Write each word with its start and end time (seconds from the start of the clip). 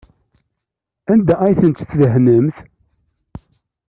Anda 1.11 1.35
ay 1.45 1.55
tent-tdehnemt? 1.59 2.57